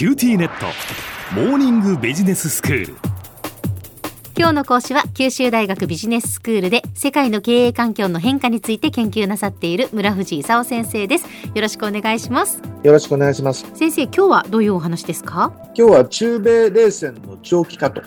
[0.00, 0.64] QTnet。
[1.34, 2.94] モーニングビジネススクール。
[4.34, 11.26] 今日の講師は九州大学ビジネススクールで世界の経営環境の変化について研究なさっている村藤功先生です。
[11.54, 12.62] よろしくお願いします。
[12.82, 13.66] よろしくお願いします。
[13.74, 15.52] 先生今日はどういうお話ですか？
[15.76, 18.00] 今日は中米冷戦の長期化と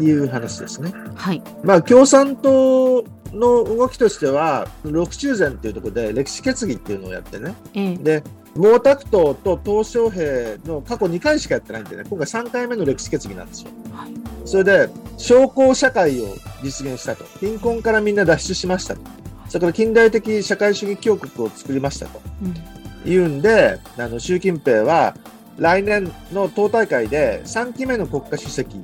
[0.00, 0.94] いう話ですね。
[1.16, 1.42] はい。
[1.64, 7.54] まあ、共産党の動きとしては、六中全っていうところで歴史決議っていうのをやってね。
[7.74, 8.22] ええで、
[8.54, 13.70] 毛沢東と鄧小平の過去2回しかやってないんでね、今回3回目の歴史決議なんですよ。
[13.92, 14.12] はい
[14.44, 14.88] それで、
[15.18, 16.34] 小康社会を
[16.64, 17.24] 実現したと。
[17.38, 19.00] 貧困からみんな脱出しましたと。
[19.48, 22.20] それから近代的社会主義強国を作りましたと。
[22.42, 22.54] うん
[23.04, 25.14] 言うんで、あの習近平は
[25.58, 28.76] 来年の党大会で3期目の国家主席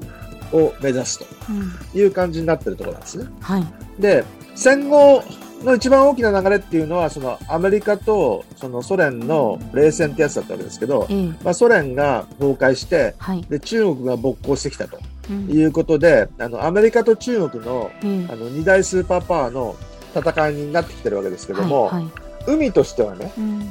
[0.52, 3.26] を目指すうんという感じになってるところなんですね。
[3.40, 3.66] はい
[3.98, 4.24] で、
[4.58, 5.22] 戦後
[5.62, 13.42] の一番大きな流れっていうのは、そのアメリカとそのソ連の冷戦ってやつだったわけですけど、ええまあ、ソ連が崩壊して、はい。
[13.42, 14.98] で中国が勃興してきたと
[15.30, 15.48] うん。
[15.48, 19.76] いうことで、あのアメリカと中国のええあの二大スーパーパワーの
[20.12, 22.12] 戦いになってきてるわけですけども、はいはい。
[22.48, 23.70] 海としてはね、うん。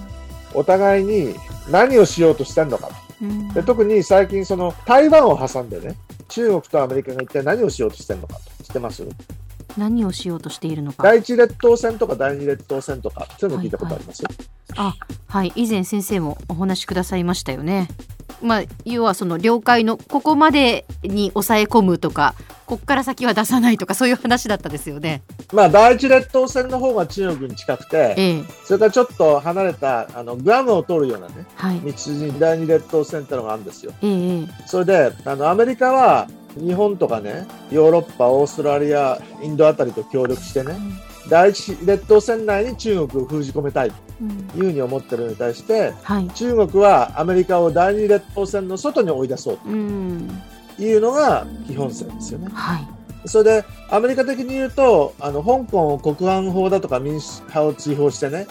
[0.53, 1.35] お互いに
[1.69, 2.94] 何をしようとしてんのかと。
[3.23, 3.49] うん。
[3.49, 5.97] で特に最近その台湾を挟んでね、
[6.29, 8.63] 中国とアメリカが一体何をしようとしてるのかと。
[8.63, 9.03] 知ってます？
[9.78, 11.03] 何をしようとしているのか。
[11.03, 14.23] 第一列島線とか第二列島線とか、そういうの聞いたことあります、
[14.75, 14.95] あ
[15.28, 15.52] はい。
[15.56, 17.88] 以前先生もお話しくださいましたよね。
[18.42, 22.36] まあ要はその領海のここまでに抑え込むとか
[22.67, 25.23] こっから先は出さないとかそういう話だったですよね。
[25.53, 28.44] まあ第一列島線の方が中国に近くて、ええ。
[28.66, 31.80] それからちょっと離れたあのグアムを通るようなね、はい。
[31.80, 33.94] 道筋に第二列島線ってのがあるんですよ。
[34.03, 34.45] え。
[34.66, 40.75] それで、あのアメリカは日本とかね、ヨーロッパ、オーストラリア、インドあたりと協力してね、
[41.30, 43.91] 第一列島線内に中国を封じ込めたい
[44.22, 44.47] うん。
[44.47, 46.28] というふうに思ってるのに対して、はい。
[46.30, 50.41] 中国はアメリカを第二列島線の外に追い出そううん。
[50.78, 52.47] というのが基本線ですよね。
[52.53, 52.88] はい。
[53.25, 58.47] それで、アメリカ的に言うと、あの、香港を国安法だとか民主派を追放してね、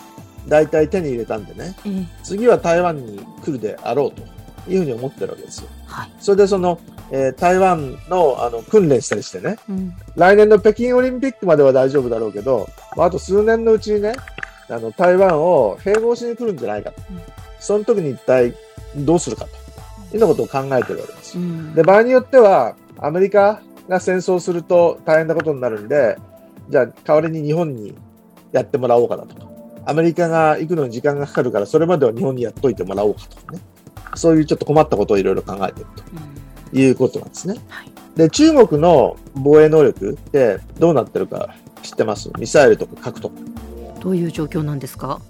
[0.49, 2.06] 大体手に入れたんでね、ええ。
[2.23, 4.23] 次は台湾に来るであろうと
[4.71, 5.69] いうふうに思ってるわけですよ。
[5.87, 6.12] はい。
[6.21, 6.78] それでその、
[7.11, 14.15] えー台湾のあの訓練したりしてね、うん来年の北京オリンピックまでは大丈夫だろうけど、まあ、あと数年のうちにね、
[14.69, 17.03] あの台湾を併合しに来るんじゃないかと。
[17.11, 17.21] うん
[17.59, 18.55] その時に一体
[18.97, 19.50] どうするかと。
[20.15, 21.43] いうようなことを考えてるわけですよ。
[21.43, 26.17] うんで、場合によっては、アメリカが戦争すると大変なことになるんで、
[26.71, 27.94] じゃあ代わりに日本に
[28.53, 29.47] やってもらおうかなとか。
[29.84, 33.61] アメリカが行くのに時間がかかるから、それまでは日本にやっといてもらおうかとかね。
[34.15, 36.46] そういうちょっと困ったことをいろいろ考えているうんと
[36.76, 37.56] いうことなんですね。
[37.69, 37.92] はい。
[38.16, 42.31] で、中国の防衛能力ってどうなってるか知ってます？
[42.38, 43.34] ミサイルとか核とか。
[44.00, 45.20] どういう状況なんですか？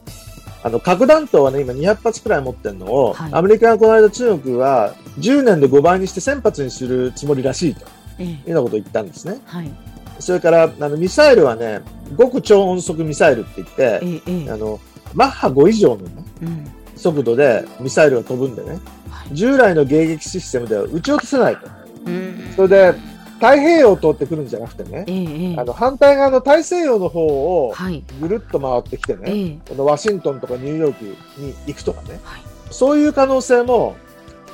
[0.63, 3.31] あの、核弾頭はね、今200発くらい持ってるのを、はい。
[3.33, 7.87] アメリカがこの間中国は10年で5倍にして1000発にするつもりらしいと
[8.19, 8.27] ええ。
[8.27, 9.41] いうようなことを言ったんですね。
[9.45, 9.71] はい。
[10.19, 11.83] それから、あの、ミサイルはね、
[12.19, 14.51] 極超音速ミサイルって言って、ええええ。
[14.51, 14.81] あの、
[15.15, 19.35] マッハ5以上のね、うん速度でミサイルが飛ぶんでね、はい。
[19.35, 21.69] 従来の迎撃システムでは撃ち落とせないと。
[22.07, 22.53] うん。
[22.57, 22.95] それで、
[23.37, 27.27] 太平洋を通ってくるんじゃなくてね、えあの、反対側の大西洋の方
[27.67, 28.03] をはい。
[28.21, 29.59] ぐるっと回ってきてね、ええ。
[29.69, 31.05] このワシントンとかニューヨーク
[31.41, 32.41] に行くとかね、はい。
[32.71, 33.97] そういう可能性も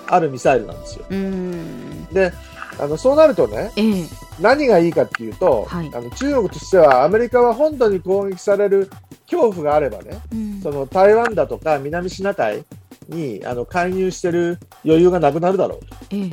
[0.09, 1.07] あるミサイルなんですよ。
[1.09, 2.05] うん。
[2.07, 2.33] で、
[2.79, 4.05] あの、そうなるとね、ええ。
[4.41, 5.91] 何がいいかっていうと、はい。
[5.95, 8.91] あの中国としてはアメリカは本土に攻撃される
[9.31, 10.61] 恐怖があればね、うん。
[10.61, 12.65] その台湾だとか南シナ海
[13.09, 16.31] にあの介入してる余裕がなくなるだろうええ。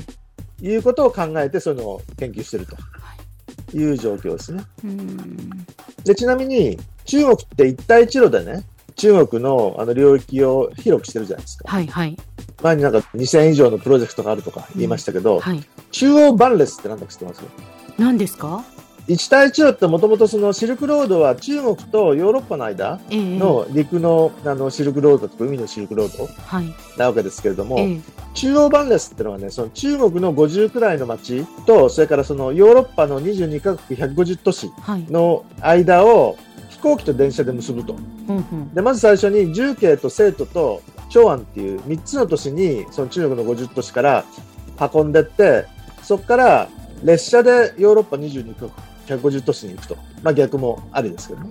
[0.59, 2.75] ということを考えてそういうのを研究してると。
[3.73, 4.63] いう状況ですね。
[4.83, 5.66] うん。
[6.03, 8.63] でちなみに中国って一帯一路でね、
[8.95, 11.69] 中国のあの領域を広くしてるじゃないですか。
[11.69, 12.17] はいはい
[12.61, 15.63] 前になんか2000以上のプロジェクトがあるとか言いましたけど、はい。
[15.91, 17.41] 中央バンレスって何だか知ってます？
[17.97, 18.63] 何ですか？
[19.07, 23.39] 一帯一路ってもともとそのシルクロードは中国とヨーロッパの間ええ。
[23.39, 26.65] の陸のあのシルクロードとか海のシルクロードはい。
[26.95, 27.99] なわけですけれども、ええ。
[28.35, 35.01] 中央バンレスってのはね、その中国の50くらいの町と、それからそのヨーロッパの22カ国150都市はい。
[35.09, 36.38] の間を
[36.69, 37.95] 飛行機と電車で結ぶと。
[38.27, 38.73] うんうん。
[38.75, 44.25] で、まず最初に重慶と成都と長安っていう3つの都市に、その中国の50都市から
[44.94, 45.65] 運んでって、
[46.03, 46.69] そこから
[47.03, 48.71] 列車でヨーロッパ22カ国
[49.07, 49.97] 150都市に行くと。
[50.23, 51.50] まあ逆もありですけどね。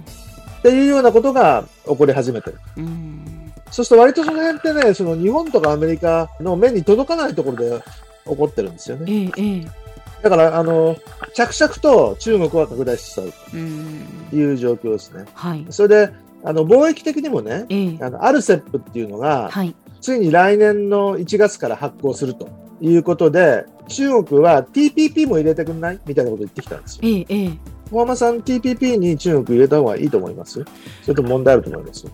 [0.59, 2.59] っていうようなことが起こり始めてる。
[2.77, 7.83] うんそうすると割とその辺ってね、その日本とかアメリカの目に届かないところで
[8.27, 9.31] 起こってるんですよね。
[9.37, 9.89] ええええ
[10.23, 10.97] だから、あの、
[11.33, 15.25] 着々と中国は拡大しつつあるうんという状況ですね。
[15.33, 16.13] はいそれで、
[16.49, 17.99] あの、貿易的にもね、ええ。
[18.01, 19.75] あの、アルセップっていうのが、はい。
[20.01, 22.49] ついに来年の1月から発行すると
[22.81, 27.01] いうことで、中国は TPP も入れてくんないみたいなこと言ってきたんですよ。
[27.03, 27.51] ええええ。
[27.91, 30.65] 小浜さん、TPP に中国入れた方がいいと思います？
[31.03, 32.07] それとも問題あると思います。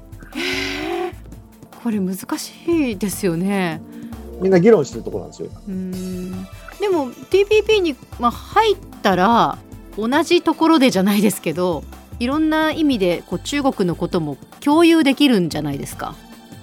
[1.85, 2.53] これ難し
[2.93, 3.81] いですよね。
[4.41, 5.49] みんな議論してるところなんですよ。
[6.81, 9.59] でも TPP に、まあ、入ったら
[9.97, 11.85] 同じところでじゃないですけど
[12.25, 16.15] いろんな意味でこう中国のことも共有できるんじゃないですか？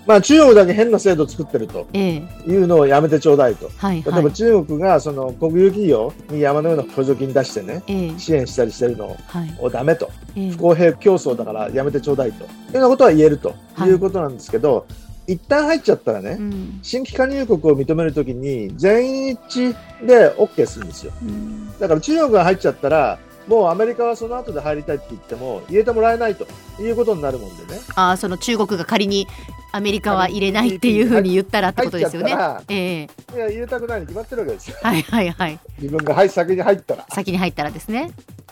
[0.07, 3.69] まあ中国だけ変な制度を作ってるとええいうのをやめてちょうだいと。
[3.77, 4.33] はい例えばはい。
[4.33, 10.09] 中国がその国有企業に山のような補助金出してね、ええ支援したりしてるのはいをダメと。
[10.35, 12.45] ええ不公平競争だからやめてちょうだいと。
[12.45, 14.87] いうようなことは言えるとはいいうことなんですけど、
[15.27, 19.75] 一旦入っちゃったらね、うん新規加入国を認めるときに全員一致
[20.07, 21.13] で OK するんですよ。
[21.21, 23.19] うんだから中国が入っちゃったら、
[23.51, 26.47] もうアメリカはその後で入りたいって言っても入れてもらえないと
[26.79, 27.81] いうことになるもんでね。
[27.95, 29.27] ああその中国が仮に
[29.73, 32.33] アメリカは入れないっていうふうに言ったらってことですよね。
[32.69, 34.77] ええいや、入れたくないに決まってるわけですよ。
[34.81, 37.05] はいはいはい 自分がはい先に入ったら。
[37.09, 38.11] 先に入ったらですね。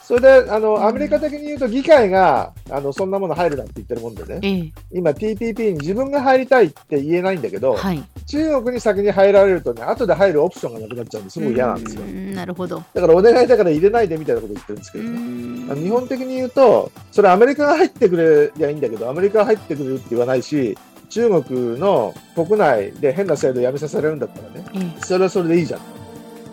[0.10, 4.40] それで、あの、アメリカ的に言うと議会が、あの、そんなもの入るなって言ってるもんでね。
[4.42, 8.04] ええ今 TPP に自分が入りたいって言えないんだけど、はい。
[8.26, 12.06] 中国に先に入られるとね、後で入るオプションがなくなっちゃうんですごい嫌なんですよう。
[12.08, 12.84] んなるほど。
[12.92, 15.80] だからお願いだから入れないでみたいなこと言ってるんですけうどね。
[15.80, 20.76] 日本的に言うと、それアメリカが入ってくれりゃいいんだけど、アメリカが入ってくれるって言わないし、
[21.12, 25.82] 中国の国内で変な制度をやめさせられるんだったらね、ええそれはそれでいいじゃん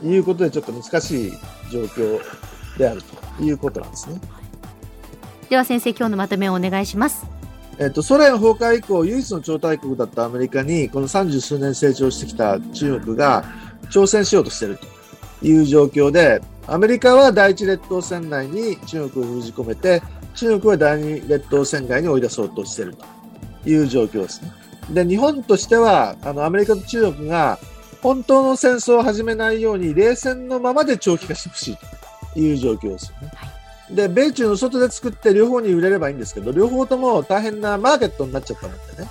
[0.02, 1.32] ということで、ちょっと難しい
[1.70, 2.20] 状況
[2.76, 4.20] であるということなんですね。
[5.48, 7.26] では先生今日のまとめをお願いします。
[7.78, 13.44] えっと、ソ連崩壊以降、唯一の超大国だったアメリカに、この三十数年成長してきた中国が
[13.90, 20.02] 挑戦しようとしているという状況で、アメリカは第一列島線内に中国を封じ込めて、
[20.34, 22.96] 中国は第二列島線外に追い出そうとしている
[23.64, 24.52] という状況ですね。
[24.90, 27.58] で、日本としては、あの、アメリカと中国が
[28.02, 31.86] 本当の戦争を始めないように、冷戦のままで長期化してほしいと
[32.40, 33.32] いう状況ですよね。
[33.90, 39.08] で、米中の外で作って両方に売れればいいんですけど、両方とも大変なマーケットになっちゃったのでね。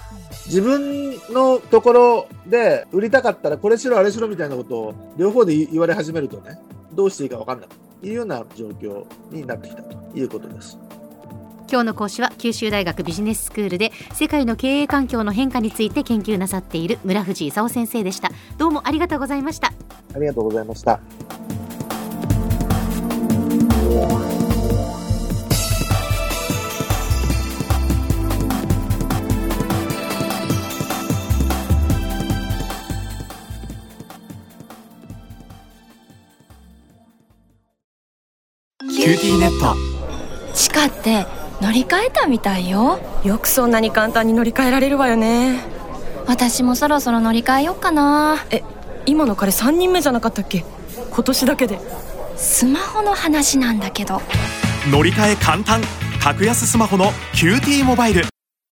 [0.48, 6.60] 自分のところで売りたかったらこれしろあれしろみたいなことを両方で言われ始めるとね、
[6.94, 7.70] どうしていいか分かんない
[8.02, 10.78] というような状況になってきたということです。
[11.68, 18.30] 今日の講師は九州大学ビジネススクールで世界の経営環境の変化について研究なさっている村藤勲先生でした。
[18.60, 19.74] どうもありがとうございました。
[20.14, 21.00] ありがとうございました。
[23.96, 39.74] キューティーネット。
[40.54, 41.26] 地下って
[41.62, 43.00] 乗り換えたみたいよ。
[43.24, 45.62] よくそんなに簡単に乗り換えられるわよね。
[46.28, 48.44] 私もそろそろ乗り換えよっかな。
[48.52, 48.62] え
[49.06, 50.66] 今の彼3人目じゃなかったっけ？
[51.12, 51.80] 今年だけで
[52.38, 54.22] スマホの話なんだけど。
[54.92, 55.82] 乗り換え簡単。
[56.22, 58.35] 格安スマホの QT モバイル。